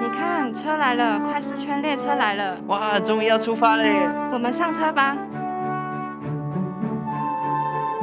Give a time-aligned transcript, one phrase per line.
[0.00, 4.08] 你看，车来了，快四圈列车来了，哇，终于要出发嘞！
[4.32, 5.16] 我们上车吧。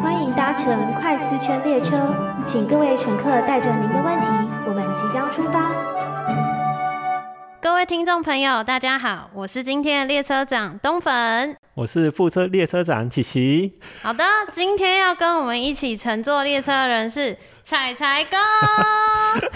[0.04, 1.96] 欢迎搭乘快四圈列车，
[2.44, 4.28] 请各位乘客带着您的问题，
[4.68, 5.95] 我们即将出发。
[7.66, 11.58] 各位听众朋友，大家好，我是今天的列车长东粉。
[11.74, 13.74] 我是副车列车长琪琪。
[14.04, 18.38] 好的，今天要跟我们一起乘坐列车的人是彩彩哥。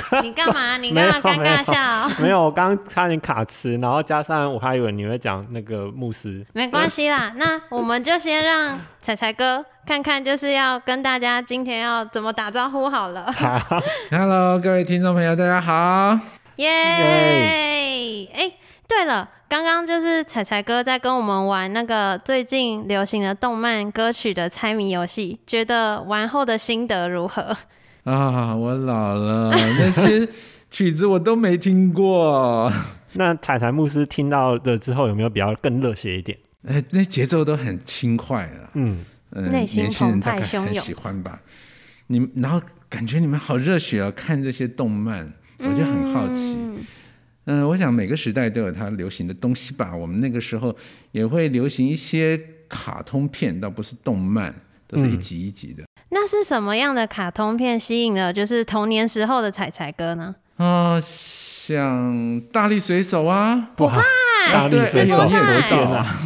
[0.24, 0.76] 你干嘛？
[0.82, 2.10] 你干嘛尴尬笑？
[2.20, 6.44] 没有，我刚刚差点卡词，然后加上我还以为你会讲那个牧师。
[6.56, 13.32] 没关系啦，那我们就先让彩彩哥看看，就是要跟大家今天要怎么打招呼好了。
[13.34, 16.20] 好，Hello，各位听众朋友，大家好。
[16.56, 16.70] 耶！
[16.70, 17.89] 哎，
[19.00, 27.56] 对了，刚刚就是彩彩哥在跟我们玩那个最近流行的动漫歌曲的猜谜游戏，觉得玩后的心得如何？
[28.04, 30.28] 啊，我老了， 那些
[30.70, 32.70] 曲子我都没听过。
[33.14, 36.38] 那彩彩牧师听到的之后，有没有比较更热血一点？
[36.68, 38.70] 哎，那节奏都很轻快了。
[38.74, 39.00] 嗯，
[39.32, 41.40] 嗯，内心年轻人大概澎湃汹涌很喜欢吧？
[42.08, 46.58] 你们，然后感觉你们好热血哦，看这些动漫，我就很好奇。
[46.60, 46.86] 嗯
[47.52, 49.96] 嗯，我想每个时代都有它流行的东西吧。
[49.96, 50.76] 我们那个时候
[51.12, 54.54] 也会流行一些卡通片，倒不是动漫，
[54.86, 55.84] 都是一集一集的。
[56.12, 60.36] 那是什么样的卡通片吸引了就是童年时候的彩彩哥呢？
[60.58, 64.04] 啊、像大力水手啊，不怕
[64.52, 65.28] 大力水手！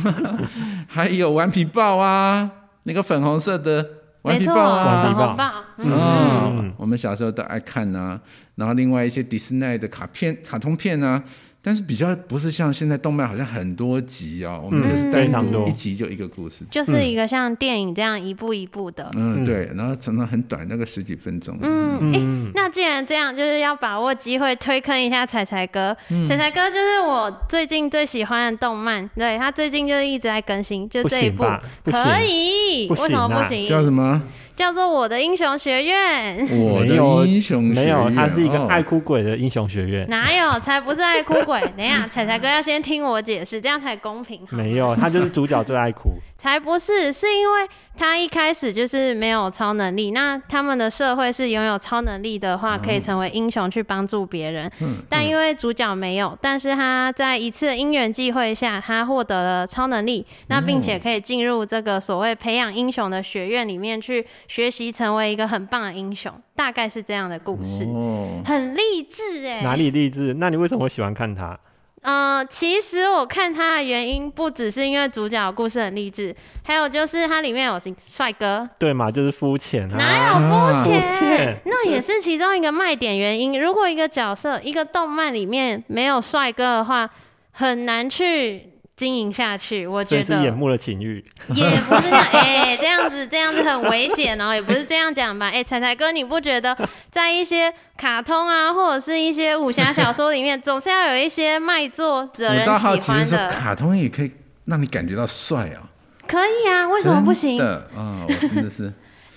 [0.88, 2.52] 还有顽皮豹啊，
[2.84, 3.88] 那个粉红色的
[4.24, 5.44] 顽皮豹啊，顽皮
[5.78, 8.20] 嗯，我们小时候都爱看呐、
[8.56, 11.22] 然后另外一些迪士尼的卡片、卡通片啊，
[11.66, 16.66] 但是比较不是像现在动漫好像很多集哦，我们嗯就是单非常多独一集就一个故事。
[16.70, 19.10] 就是一个像电影这样一步一步的。
[19.16, 21.58] 嗯，对，然后常常很短，那个十几分钟。
[21.62, 25.96] 嗯，哎嗯，那既然这样，就是要把握机会推坑一下彩彩哥。
[26.10, 31.44] 嗯彩彩哥就是我最近最喜欢的动漫，对他最近就是一直在更新，就这一部
[31.86, 33.70] 可以，不为什么不行？
[33.70, 34.22] 叫什么？
[34.56, 36.38] 叫做我的英雄学院。
[36.52, 40.08] 我有的英雄学没有，院它是一个哦爱哭鬼的英雄学院。
[40.10, 40.60] 哪有？
[40.60, 41.60] 才不是爱哭鬼！
[41.76, 44.42] 等一下，彩彩哥要先听我解释，这样才公平。
[44.52, 46.12] 没有，他就是主角最爱哭。
[46.38, 50.12] 才不是，是因为他一开始就是没有超能力。
[50.12, 54.70] 那他们的社会是拥有超能力的话，可以成为英雄去帮助别人。
[54.82, 66.32] 嗯但因为主角没有，但是他在一次的因缘际会下，他获得了超能力，那并且可以进入这个所谓培养英雄的学院里面去学习，成为一个很棒的英雄。
[66.56, 69.62] 大概是这样的故事，哦，很励志哎。
[69.62, 70.34] 哪里励志？
[70.36, 71.60] 那你为什么会喜欢看他？
[72.02, 79.96] 呃，其实我看他的原因不只是因为主角的故事很励志，还有就是它里面有帅哥，对嘛，就是肤浅啊。
[79.96, 81.02] 哪有肤浅？
[81.02, 83.58] 肤浅那也是其中一个卖点原因。
[83.58, 87.10] 如果一个角色、一个动漫里面没有帅哥的话，
[87.52, 89.88] 很难去经营下去。
[89.88, 91.24] 我所以觉得是眼目的情欲。
[91.50, 95.50] 也不是这样， 哎、这样子这样子很危险哦，也不是这样讲吧？
[95.54, 96.78] 哎、彩彩哥，你不觉得
[97.10, 103.56] 在一些卡通啊，或者是一些武侠小说里面，总是要有一些卖座惹我人倒好奇是说，喜欢的？
[103.56, 104.32] 卡通也可以
[104.66, 105.90] 让你感觉到帅啊？
[106.28, 107.68] 可以啊，为什么不行真？
[107.68, 108.92] 的啊，我真的是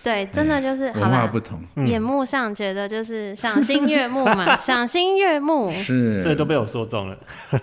[0.06, 1.40] 对，真的就是文化不。
[1.40, 5.70] 同，嗯眼目上觉得就是赏心悦目嘛， 赏心悦目。
[5.70, 7.16] 是，所以都被我说中了。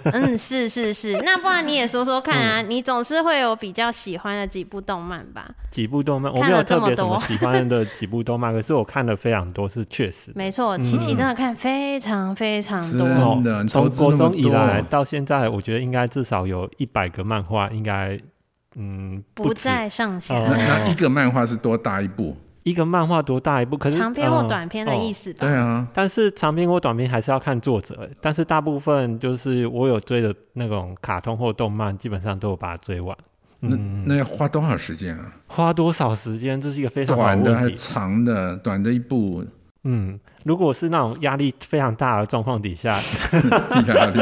[0.06, 1.14] 嗯，是是是。
[1.26, 5.50] 那不然你也说说看啊，嗯你总是会有比较喜欢的几部动漫吧？
[5.70, 10.34] 几部动漫，我看没有特别什么喜欢的几部动漫， 可是我看了非常多，是确实的。
[10.36, 13.42] 没错，琪琪真的看非常非常多。
[13.68, 18.20] 从国中以来到现在，我觉得应该至少有一百个漫画，应该
[18.76, 22.36] 嗯不止在上下，哦那那一个漫画是多大一部？
[22.64, 25.34] 一个漫画多大一部，可是长篇或嗯短篇的意思。
[25.34, 25.40] 思吧？
[25.48, 33.16] 对啊，但是长篇或短篇还是要看作者，但是大部分就是我有追的那种卡通或动漫，基本上都有把它追完。
[33.60, 35.34] 那嗯，那要花多少时间啊？
[35.48, 37.76] 花多少时间，这是一个非常好短的还是。
[37.76, 38.56] 长的？
[38.58, 39.44] 短的一部
[39.84, 42.98] 嗯，如果是那种压力非常大的状况底下，
[43.88, 44.22] 压力，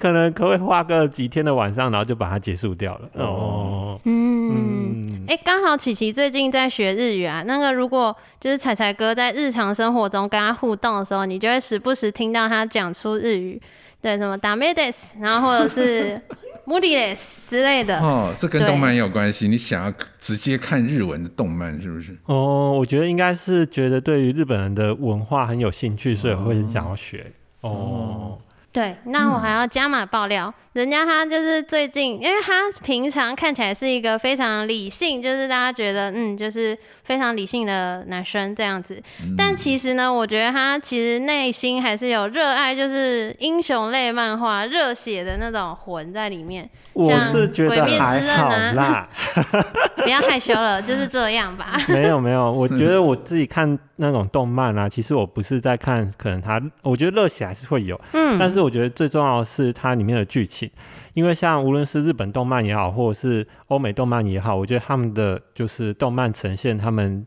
[0.00, 3.08] 可能可会花个几天的晚上，然后就把它结束掉了。
[3.14, 4.44] 哦，嗯。
[4.56, 7.42] 嗯，哎，刚好琪琪最近在学日语啊。
[7.46, 13.60] 那个如果就是彩彩哥在日常生活中跟他互动的时候，你就会时不时听到他讲出日语，
[14.00, 16.20] 对，什么ダメです，然后或者是
[16.66, 17.98] 無理です之类的。
[18.00, 19.48] 哦，这跟对动漫也有关系。
[19.48, 22.16] 你想要直接看日文的动漫是不是？
[22.26, 27.32] 哦，我觉得应该是觉得对于日本人的文化很有兴趣，所以会很想要学。
[27.62, 28.38] 哦，
[28.71, 39.01] 对，那我还要加码爆料，人家他就是最近，因为他平常看起来是一个非常理性，就是大家觉得嗯，就是非常理性的男生这样子。
[39.35, 46.69] 但其实呢，我觉得他其实内心还是有热爱，就是英雄类漫画热血的那种魂在里面。
[46.93, 49.09] 我是觉得鬼灭之还好刃啊啦，
[50.03, 51.75] 不要害羞了，就是这样吧。
[51.87, 60.69] 没有没有，我觉得我自己看那种动漫啊，其实我不是在看，可能它，我觉得热血还是会有，嗯，但是我觉得最重要的是它里面的剧情，
[61.13, 67.25] 因为像无论是日本动漫也好，或者是欧美动漫也好，我觉得他们的就是动漫呈现他们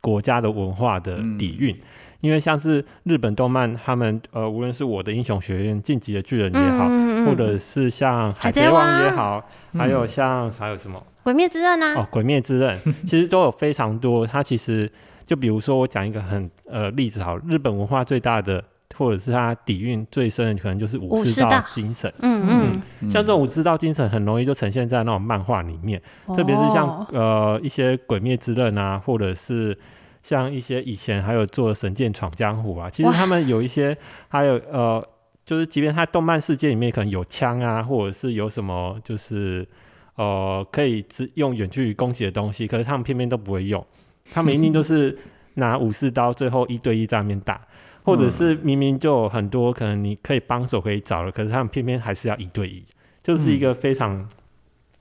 [0.00, 1.78] 国家的文化的底蕴。
[2.20, 14.26] 因为像是日本动漫，他们呃，无论是我的英雄学院、晋级的巨人也好，嗯嗯嗯或者是像海海贼王也好，还有像还有什么鬼灭之刃啊，哦，《鬼灭之刃》 其实都有非常多。
[14.26, 14.90] 它其实
[15.24, 18.62] 就比如说，我讲一个很呃例子好，日本文化最大的
[18.96, 22.12] 或者是它底蕴最深的，可能就是武士道精神。
[22.20, 29.76] 嗯嗯，像这种武士道精神，很容易就呈现在那种漫画里面，特别是像哦呃一些《鬼灭之刃》啊，或者是
[30.22, 33.96] 像一些以前还有做《神剑闯江湖》啊，其实他们有一些
[34.28, 35.04] 还有呃，
[35.44, 39.66] 就是即便他动漫世界里面可能有枪啊，或者是有什么就是
[40.14, 43.84] 呃可以只用远距离攻击的东西，可是他们偏偏都不会用，
[44.32, 45.16] 他们一定都是
[45.54, 47.60] 拿武士刀，最后一对一在那边打。
[48.06, 52.84] 或者是明明就有很多可能你可以帮手可以找了，可是他们偏偏还是要一对一，
[53.22, 54.28] 就是一个非常、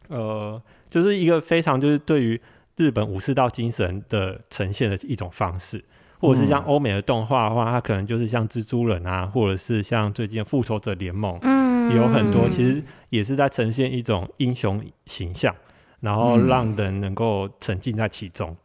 [0.07, 2.39] 呃，就是一个非常就是对于
[2.77, 5.83] 日本武士道精神的呈现的一种方式，
[6.17, 15.53] 或者是像欧美的动画的话，它可能就是像蜘蛛人啊，或者是像最近的复仇者联盟，嗯也有很多其实也是在呈现一种英雄形象，
[15.99, 18.55] 然后让人能够沉浸在其中。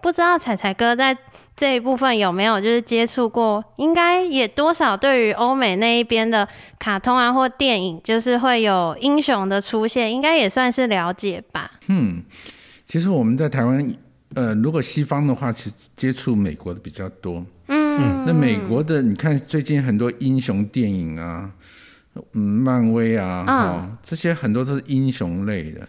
[0.00, 1.16] 不知道彩彩哥在
[1.56, 3.64] 这一部分有没有就是接触过？
[3.76, 6.46] 应该也多少对于欧美那一边的
[6.78, 11.70] 卡通啊或电影，就是会有英雄的出现，应该也算是了解吧？
[11.88, 12.22] 嗯，
[12.84, 13.94] 其实我们在台湾，
[14.34, 17.44] 呃，如果西方的话，其实接触美国的比较多。
[17.68, 21.48] 嗯，那美国的，你看最近很多英雄电影啊，
[22.32, 25.88] 嗯，漫威啊，嗯哦，这些很多都是英雄类的。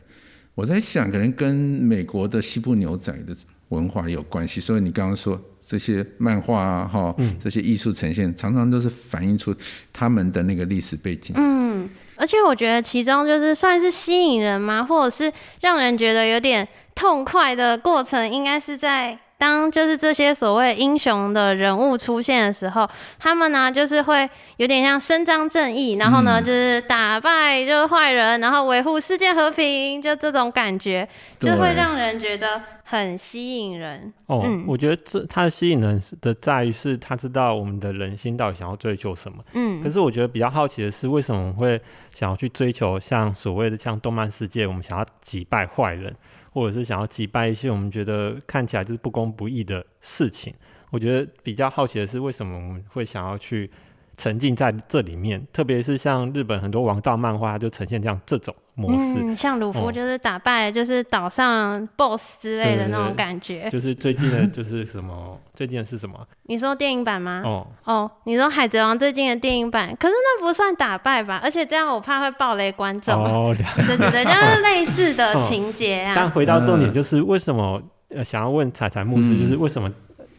[0.56, 3.36] 我在想，可能跟美国的西部牛仔的
[3.70, 4.62] 文化有关系。
[4.62, 9.54] 所以你刚刚说这些漫画啊，哈、这些艺术呈现，常常都是反映出
[9.92, 11.36] 他们的那个历史背景。
[11.38, 16.66] 嗯，而且我觉得其中就是算是吸引人吗，或者是让人觉得有点
[16.96, 22.90] 痛快的过程，应该是在当就是这些所谓英雄的人物出现的时候，
[23.20, 24.28] 他们呢就是会
[24.58, 31.08] 有点像伸张正义，然后呢、就是打败就是坏人，然后维护世界和平，就这种感觉，
[31.40, 34.12] 就会让人觉得很吸引人。
[34.26, 39.38] 哦，嗯我觉得这它的吸引人的在于是他知道我们的人心到底想要追求什么。
[39.54, 41.80] 嗯可嗯是我觉得比较好奇的是，为什么我们会
[42.12, 46.16] 想要去追求像所谓的像动漫世界，我们想要击败坏人，
[46.56, 50.54] 或者是想要击败一些我们觉得看起来就是不公不义的事情？
[50.90, 53.70] 我觉得比较好奇的是，为什么我们会想要去
[54.16, 55.46] 沉浸在这里面？
[55.52, 59.20] 特别是像日本很多王道漫画，它就呈现这样这种模式。
[59.22, 63.70] 嗯，像鲁夫哦就是打败就是岛上 BOSS 之类的那种感觉。
[63.72, 65.38] 就是最近的，就是什么？
[65.56, 66.20] 最近的是什么？
[66.44, 67.42] 你说电影版吗？
[67.46, 71.40] 哦，哦，你说《海贼王》最近的电影版，可是那不算打败吧？
[71.44, 73.14] 而且这样我怕会暴雷观众。
[73.16, 76.30] 哦， 了对对对，就是类似的 哦情节啊但啊。
[76.30, 79.90] 回到重点，嗯就是为什么呃想要问彩彩牧师，嗯就是为什么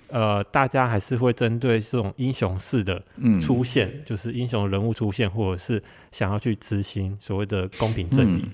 [0.09, 5.83] 呃大家还是会针对这种英雄式的嗯，出现，就是英雄人物出现，或者是
[6.13, 8.45] 想要去执行所谓的公平正义？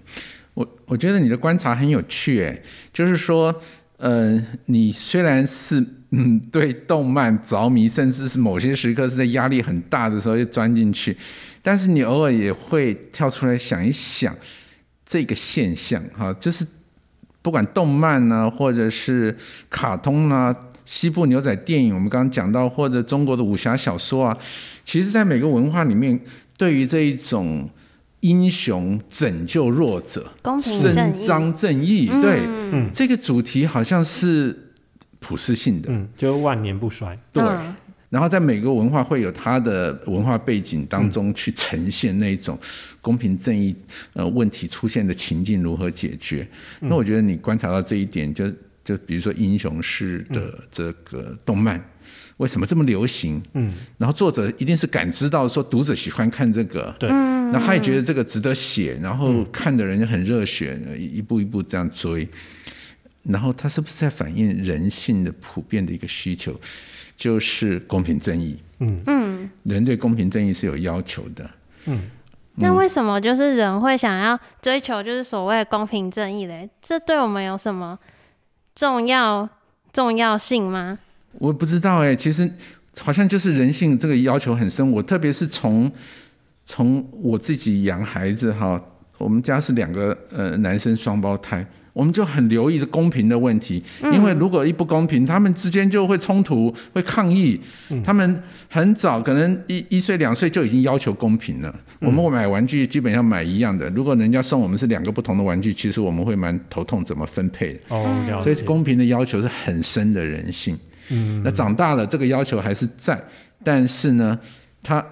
[0.55, 3.55] 我我觉得你的观察很有趣，哎，就是说，
[3.97, 11.17] 呃，你虽然是嗯对动漫着迷，甚至是某些时刻是在压力很大的时候就钻进去，
[11.63, 14.37] 但是你偶尔也会跳出来想一想
[15.07, 16.67] 这个现象，哈，就是
[17.41, 19.35] 不管动漫呢、或者是
[19.71, 20.55] 卡通呢、
[20.85, 24.37] 西部牛仔电影，我们刚刚讲到，或者中国的武侠小说啊，
[24.85, 26.19] 其实，在每个文化里面，
[26.57, 27.69] 对于这一种
[28.21, 34.57] 英雄拯救弱者、公平正义，伸张正义，对，嗯这个主题好像是
[35.19, 37.19] 普世性的，嗯，就万年不衰。
[37.33, 37.43] 对。
[37.43, 37.75] 嗯
[38.13, 42.59] 然后在每个文化会有它的文化背景当中去呈现那种
[43.01, 43.75] 公平正义
[44.13, 46.47] 呃问题出现的情境如何解决。
[46.81, 48.45] 那我觉得你观察到这一点，就
[48.85, 51.83] 就比如说英雄式的这个动漫。
[52.39, 53.41] 为什么这么流行？
[53.53, 62.27] 嗯，然后作者一定是感知到说读者喜欢看这个，对然后他也觉得这个值得写，然后看的人就很热血，一一步一步这样追。
[63.23, 66.59] 然后他是不是在反映人性的普遍的一个需求，
[67.17, 68.59] 就是公平正义？
[68.81, 71.49] 嗯嗯嗯，人对公平正义是有要求的。
[71.85, 72.11] 嗯
[72.57, 76.69] 那为什么就是人会想要追求就是所谓的公平正义嘞？
[76.81, 77.97] 这对我们有什么
[78.75, 79.49] 重要
[79.93, 80.99] 重要性吗？
[81.39, 82.51] 我不知道哎、其实
[82.99, 84.91] 好像就是人性这个要求很深。
[84.93, 85.91] 我特别是从
[86.65, 88.81] 从我自己养孩子哈，
[89.19, 97.61] 我们家是两个呃男生双胞胎，我们就很留意公平的问题，因为如果一不公平，他们之间就会冲突、会抗议。
[98.03, 101.75] 他们很早可能一一岁两岁就已经要求公平了。
[102.01, 107.81] 我们买玩具基本上买一样的，如果人家送我们是两个不同的玩具，其实我们会蛮头痛怎么分配的。
[107.89, 108.63] 哦，了所以。
[108.73, 110.79] 公平的要求是很深的人性。
[111.11, 113.21] 嗯，那长大了，这个要求还是在，
[113.65, 114.39] 但是呢，
[114.83, 115.05] 他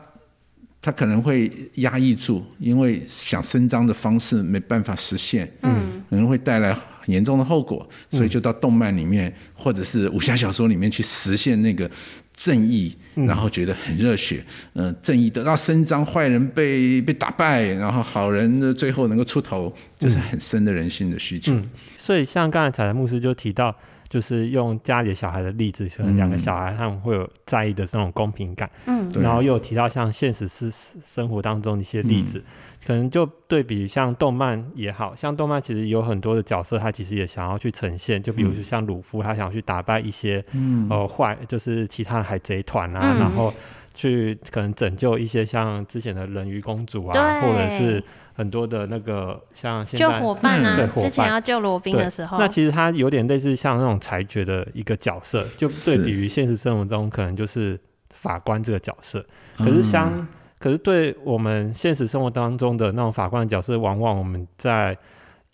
[0.82, 11.90] 他可能会压抑住，因为想伸张的方式没办法实现，嗯，可能会带来很严重的后果，所以就到动漫里面或者是武侠小说里面去实现那个
[12.32, 21.52] 正义，然后觉得很热血，嗯、正义得到伸张，坏人被被打败，然后好人的最后能够出头，这是很深的人性的需求。
[21.52, 21.62] 嗯。
[21.98, 23.76] 所以像刚才彩彩牧师就提到，
[24.10, 29.08] 就是用家里的小孩的例子，可能两个小孩他们会有在意的这种公平感，嗯。
[29.22, 30.68] 然后又有提到像现实是
[31.04, 32.42] 生活当中的一些例子，
[32.84, 40.88] 可能就对比像动漫也好像动漫其实有很多的角色，他其实也想要去呈现，就比如说像鲁夫，他想要去打败一些嗯。
[40.90, 43.20] 呃坏，就是其他的海贼团啊，嗯。
[43.20, 43.54] 然后
[43.94, 48.02] 去可能拯救一些像之前的人鱼公主啊，或者是
[48.40, 57.78] 很多的那个像现救在伙伴啊，之前要救罗宾的时候，那其实他有点类似像那种裁决的一个角色，就对比于现实生活中可能就是
[58.14, 59.22] 法官这个角色。
[59.58, 60.26] 可是相，
[60.58, 64.96] 可是对我们现实生活当中的那种法官的角色，往往我们在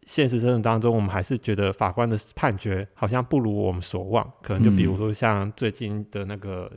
[0.05, 4.25] 现实生活当中，我们还是觉得法官的判决好像不如我们所望。
[4.45, 6.71] 可能就比如说像最近的那个。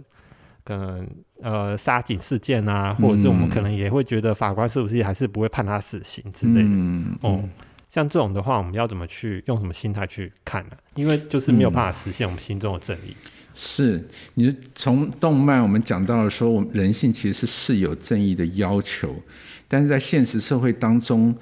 [0.70, 1.10] 可能
[1.42, 6.68] 呃杀警事件啊，或者是我们可能也会觉得法官是不是还是不会判他死刑之类的。
[6.70, 7.44] 嗯，哦，
[7.90, 13.16] 像这种的话，我们要怎么去用什么心态去看呢、因为就是没有办法实现我们心中的正义。
[13.56, 19.16] 是，你从动漫我们讲到了说，我们人性其实是有正义的要求，
[19.68, 21.36] 但是在现实社会当中，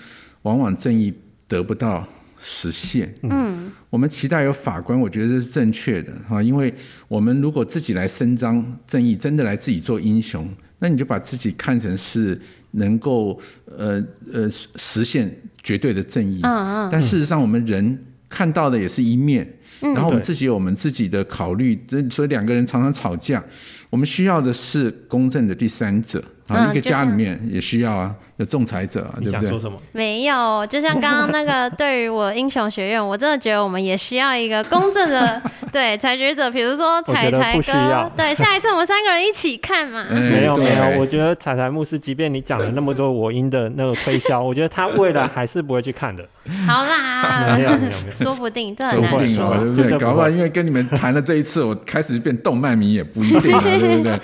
[0.43, 1.13] 往往正义
[1.50, 2.07] 得不到
[2.38, 3.13] 实现。
[3.24, 6.74] 嗯，我们期待有法官，我觉得这是正确的哈，因为
[7.08, 10.48] 我们如果自己来伸张正义，真的来自己做英雄，
[10.79, 12.39] 那你就把自己看成是
[12.72, 16.39] 能够呃呃实现绝对的正义。
[16.44, 19.48] 嗯嗯，但事实上，我们人看到的也是一面，
[19.79, 23.44] 然后我们自己有我们自己的考虑，这所以两个人常常吵架，
[23.89, 29.39] 我们需要的是公正的第三者啊，一个家里面也需要啊，有仲裁者啊，对不对？
[29.39, 29.77] 你想说什么？
[29.92, 40.06] 没有，就像刚刚那个，对于我英雄学院，我真的觉得我们也需要一个公正的 对裁决者，比如说彩彩哥，对，下一次我们三个人一起看嘛。
[40.12, 46.27] 哎没有没有，我觉得彩彩牧师，即便你讲了那么多我音的那个推销，我觉得他未来还是不会去看的。
[46.66, 49.58] 好啦没，有没有没有，说不定这说很难说不定哦，。
[49.60, 49.92] 对不对？
[49.92, 54.18] 不搞不好因为跟你们谈了这一次，我开始变动漫迷也不一定啊，对不对？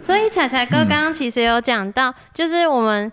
[0.00, 3.10] 所以彩彩哥刚刚其实有讲到，就是我们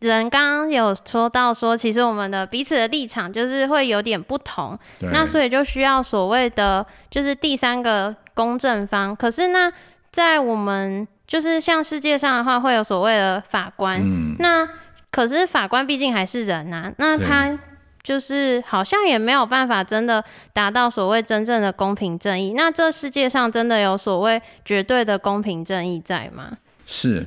[0.00, 4.78] 人刚刚有说到说，其实我们的彼此的立场就是会有点不同，
[5.12, 9.14] 那所以就需要所谓的就是第三个公正方。
[9.14, 9.70] 可是那
[10.10, 14.68] 在我们就是像世界上的话，会有所谓的法官，嗯，那
[15.10, 17.58] 可是法官毕竟还是人呐、那他
[18.02, 20.24] 就是好像也没有办法真的
[20.54, 22.54] 达到所谓真正的公平正义。
[22.56, 26.56] 那这世界上真的有所谓绝对的公平正义在吗？
[26.90, 27.24] 是。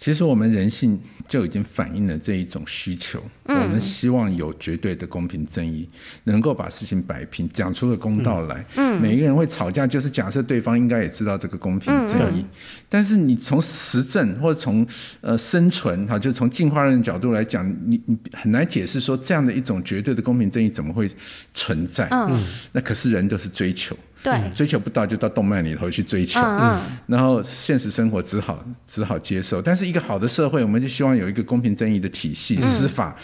[0.00, 5.88] 其实我们人性就已经反映了这一种需求，我们希望有绝对的公平正义，
[6.22, 8.64] 能够把事情摆平，讲出个公道来。
[8.76, 12.46] 嗯，每一个人会吵架，就是假设对方应该也知道这个公平正义，
[12.88, 14.86] 但是你从实证或者从
[15.20, 21.10] 呃生存哈，就从进化论的角度来讲，你你很难解释说这样的一种绝对的公平正义怎么会
[21.54, 22.06] 存在？
[22.12, 22.40] 嗯，
[22.70, 26.40] 那可是人都是追求，对，追求不到就到动漫里头去追求。
[26.40, 33.16] 嗯嗯，然后现实生活只好只好接受，但是一个好的社会，我们就希望有一个公平正义的体系，司法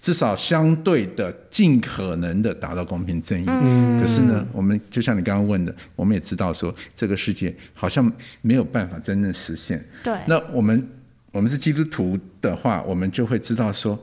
[0.00, 3.46] 至少相对的尽可能的达到公平正义。
[3.98, 9.82] 可是呢，我们就像你刚刚问的，我们也知道说这个世界好像没有办法真正实现。
[10.02, 10.86] 对，那我们
[11.30, 13.98] 我们是基督徒的话，我们就会知道说，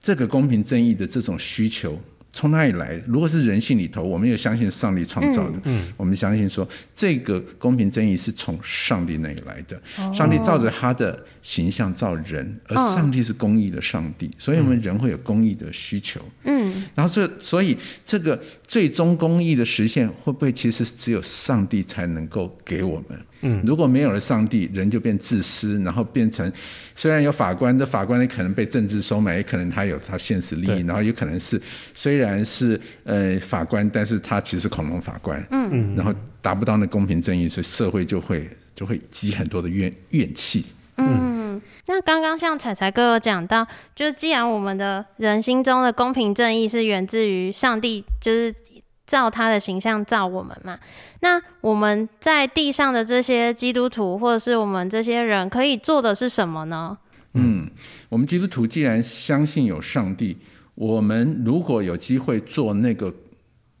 [0.00, 2.00] 这个公平正义的这种需求
[2.32, 3.00] 从哪里来？
[3.06, 9.80] 如果是人性里头，我们又相信上帝创造的，嗯，我们相信说这个公平正义是从上帝那里来的。
[10.14, 16.20] 上帝照着他的形象造人，而上帝是公义的上帝，所以我们人会有公义的需求。
[16.44, 23.18] 嗯，然后这所以这个最终公义的实现，会不会其实只有上帝才能够给我们？
[23.42, 26.50] 嗯，如果没有了上帝，人就变自私，然后变成
[26.96, 31.60] 虽然有法官，这法官也可能被政治收买，也可能他有他现实利益，然后有可能是
[31.94, 40.64] 虽然是呃法官，但是他其实恐龙法官，嗯，然后达不到那公平正义，所以社会就会就会积很多的怨怨气。
[40.96, 41.60] 嗯。
[41.86, 48.54] 那刚刚像彩彩哥有讲到，就是既然我们的人心中的公平正义是源自于上帝，就是
[49.06, 50.78] 照他的形象照我们嘛，
[51.20, 56.96] 那我们在地上的这些基督徒或者是我们这些人可以做的是什么呢？
[57.34, 57.68] 嗯，
[58.08, 60.38] 我们基督徒既然相信有上帝，
[60.74, 63.12] 我们如果有机会做那个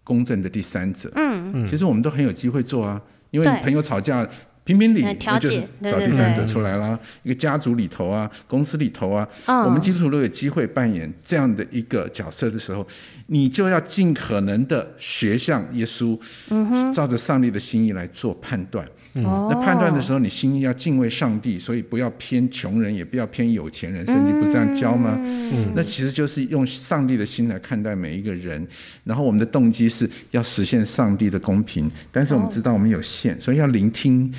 [0.04, 3.00] 公正的第三者，嗯，其实我们都很有机会做啊，
[3.30, 4.28] 因为对朋友吵架。
[4.64, 6.98] 评评理，调那就是找第三者出来啦。
[7.24, 12.86] 一个家族里头啊，公司里头啊，嗯我们基督徒都有机会扮演这样的一个角色的时候，
[13.26, 16.18] 你就要尽可能的学像耶稣，
[16.94, 18.86] 照着上帝的心意来做判断。
[19.14, 24.06] 哦那判断的时候，你心里要敬畏上帝，所以不要偏穷人，也不要偏有钱人。
[24.06, 25.16] 圣经不是这样教吗？
[25.20, 28.66] 嗯那其实就是用上帝的心来看待每一个人。
[29.04, 34.32] 然后我们的动机是要实现上帝的公平，但是我们知道我们有限，所以要聆听。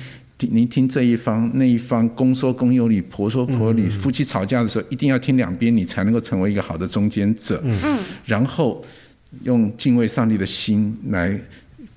[0.50, 3.88] 聆听这一方那一方，公说公有理，婆说婆有理。
[3.88, 7.62] 夫妻吵架的时候，一定要听两边，你才能够成为一个好的中间者。
[7.64, 8.84] 嗯，然后
[9.44, 11.40] 用敬畏上帝的心来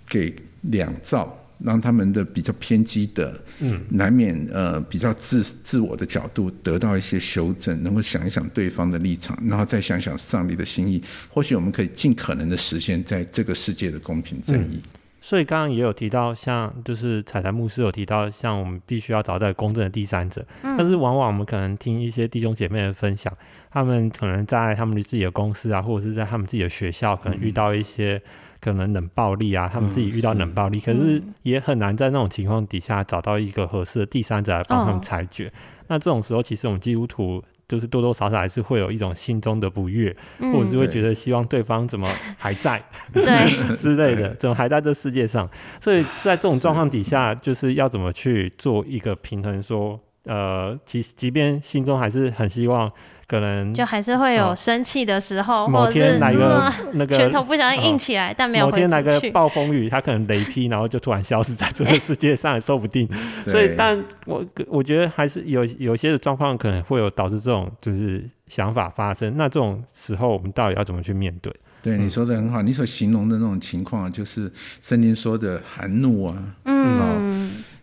[0.07, 14.81] 给两造，让他们的比较偏激的，嗯，难免呃比较自自我的角度得到一些修正，能够想一想对方的立场，然后再想想上帝的心意，或许我们可以尽可能的实现在这个世界的公平正义。
[15.19, 20.45] 所以刚刚也有提到，像就是彩彩牧师有提到，像我们必须要找到公正的第三者。
[20.61, 23.35] 但是往往我们可能听一些弟兄姐妹的分享，
[23.69, 28.21] 他们可能在他们自己的公司啊，或者是在他们自己的学校，可能遇到一些
[28.59, 35.51] 可能冷暴力啊，他们自己遇到冷暴力，可是也很难在那种情况底下找到一个合适的第三者来帮他们哦裁决。
[35.87, 37.43] 那这种时候，其实我们基督徒。
[37.69, 43.25] 就是多多少少还是会有一种心中的不悦，或者是会觉得希望对方怎么还在，对，
[43.75, 45.45] 之类的，怎么还在这世界上？
[45.81, 49.61] 所以在这种状况底下，就是要怎么去做一个平衡？
[49.61, 52.89] 说，呃，即即便心中还是很希望，
[53.27, 59.19] 可能就还是会有哦生气的时候，某或者是天来个嗯那个拳头不小心硬起来，但没有某挥天来个。
[59.31, 63.07] 暴风雨，他可能雷劈，然后就突然消失在这个世界上，也说不定。
[63.45, 69.35] 所以，但我我觉得还是有有些的状况可能会有导致这种就是想法发生。
[69.35, 71.53] 那这种时候，我们到底要怎么去面对？
[71.83, 76.35] 对你说的很好，你所形容的那种情况，就是圣经说的含怒啊，
[76.65, 77.26] 嗯，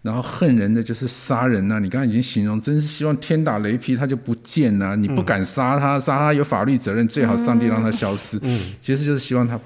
[0.04, 8.38] 然后恨人的就是杀人呐、你刚刚已经形容，真是希望天打雷劈他就不见呐、你不敢杀他，杀他有法律责任，最好上帝让他消失。
[8.42, 9.58] 嗯，其实就是希望他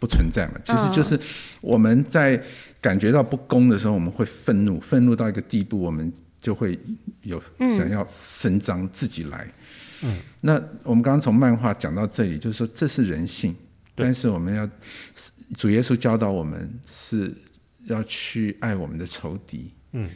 [0.00, 0.54] 不存在嘛。
[0.64, 1.16] 其实就是
[1.60, 2.42] 我们在
[2.80, 6.76] 感觉到不公的时候，我们会愤怒，愤怒到一个地步，我们就会
[7.22, 9.46] 有想要伸张自己来。
[10.02, 13.54] 嗯，那我们刚刚从漫画讲到这里，就是说这是人性，
[13.94, 14.68] 但是我们要
[15.56, 17.32] 主耶稣教导我们是
[17.84, 19.70] 要去爱我们的仇敌。
[19.94, 20.08] 嗯。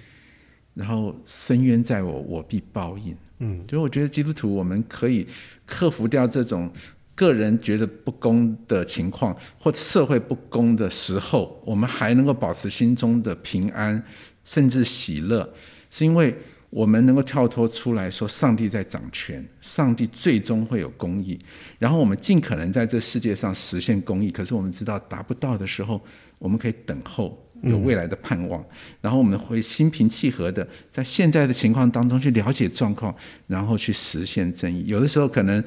[0.75, 3.17] 然后深渊在我，我必报应。
[3.41, 5.27] 嗯，所以我觉得基督徒我们可以
[5.67, 6.71] 克服掉这种
[7.17, 14.01] 个人觉得不公的情况，或社会不公的时候，我们还能够保持心中的平安，
[14.45, 15.53] 甚至喜乐，
[15.91, 16.33] 是因为
[16.71, 21.37] 我们能够跳脱出来说，上帝在掌权，上帝最终会有公义，
[21.81, 24.31] 然后我们尽可能在这世界上实现公义。
[24.31, 26.01] 可是我们知道达不到的时候，
[26.39, 27.37] 我们可以等候。
[27.63, 28.65] 有未来的盼望，
[29.01, 33.15] 然后我们会心平气和的在现在的情况当中去了解状况，
[33.47, 34.85] 然后去实现正义。
[34.87, 35.63] 有的时候可能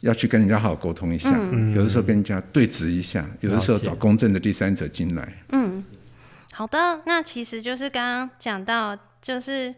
[0.00, 1.30] 要去跟人家好好沟通一下，
[1.74, 5.32] 有的时候跟人家对峙一下，有的时候找公正的第三者进来。
[5.52, 5.82] 嗯。
[6.52, 9.74] 好的，那其实就是刚刚讲到，就是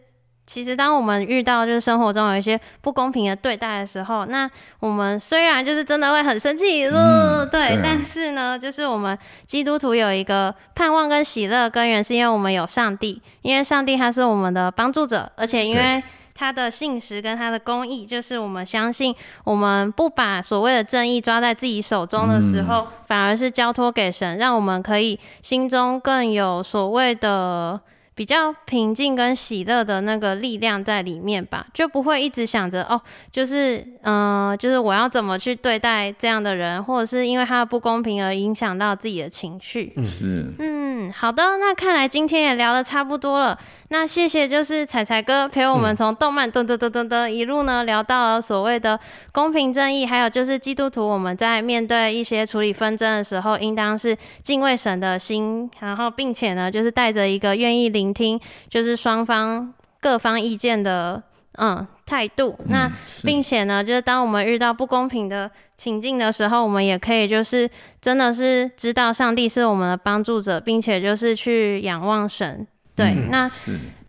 [0.47, 16.01] 其实当我们遇到就是生活中有一些不公平的对待的时候，那我们虽然就是真的会很生气，呃，对，但是呢，就是我们基督徒有一个盼望跟喜乐的根源，是因为我们有上帝，因为上帝他是我们的帮助者，而且因为
[16.33, 27.81] 他的信实跟他的公义，就是我们相信，我们不把所谓的正义抓在自己手中的时候，反而是交托给神，让我们可以心中更有所谓的
[28.17, 32.99] 比较平静跟喜乐的那个力量在里面吧，就不会一直想着哦，
[33.31, 39.93] 就是嗯、呃就是我要怎么去对待这样的人，或者是因为他的不公平而影响到自己的情绪。
[40.03, 43.55] 是，嗯，嗯，好的，那看来今天也聊的差不多了。
[43.89, 48.99] 那谢谢，就是彩彩哥陪我们从动漫噔噔噔噔噔一路呢聊到了所谓的
[49.31, 58.39] 公平正义，还有就是基督徒我们在面对一些处理纷争的时候，应当是敬畏神的心，然后并且呢，就是带着一个愿意聆听，
[58.69, 61.21] 就是双方各方意见的
[61.57, 62.57] 嗯态度。
[62.67, 62.91] 那
[63.23, 67.69] 并且呢，就是当我们遇到不公平的情境的时候，我们也可以就是
[68.01, 72.65] 真的是知道上帝是我们的帮助者，并且就是去仰望神。
[72.95, 73.49] 对，嗯那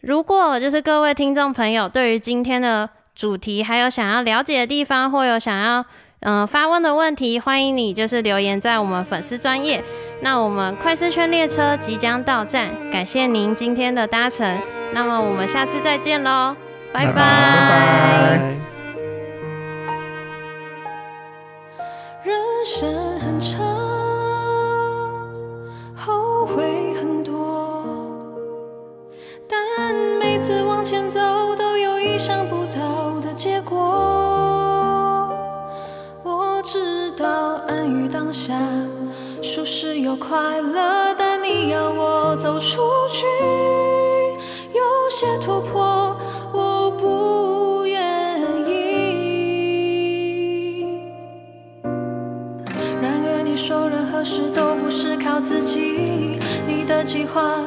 [0.02, 5.84] 如果就是各位听众朋友对于今天的主题还有想要了解的地方，或有想要
[6.20, 9.82] 嗯、呃发问的问题，欢迎你就是留言在我们粉丝专业。
[10.20, 14.60] 那我们快思圈列车即将到站，感谢您今天的搭乘。
[14.92, 16.56] 那么我们下次再见喽，
[16.92, 18.40] 拜拜拜拜。
[22.24, 23.77] 人生很长，
[40.18, 43.24] 快乐，但你要我走出去，
[44.72, 46.14] 有些突破，
[46.52, 48.00] 我不愿
[48.66, 49.38] 意。
[53.00, 57.62] 然而你说任何事都不是靠自己，你的计划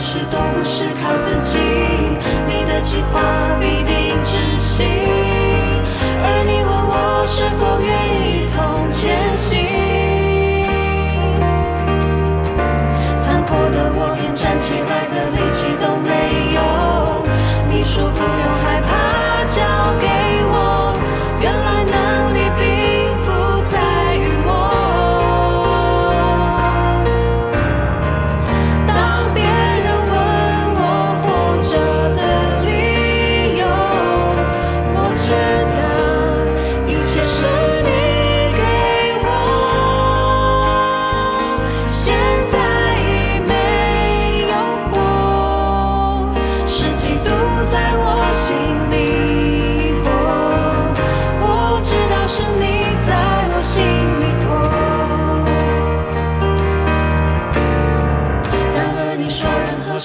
[0.00, 1.58] 事都不是靠自己，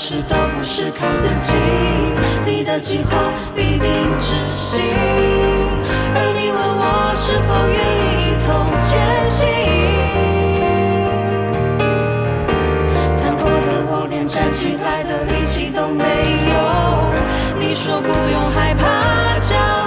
[0.08, 1.54] 事都不是靠自己，
[2.46, 3.18] 你的计划
[3.56, 3.89] 必定
[4.20, 4.80] 执行，
[6.13, 8.46] 而你问我是否愿意一同
[8.78, 8.86] 前
[9.26, 9.50] 行。
[13.18, 16.04] 残破的我连站起来的力气都没
[16.54, 16.54] 有，
[17.58, 19.85] 你说不用害怕骄傲。